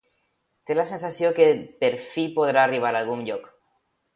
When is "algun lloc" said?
3.03-3.47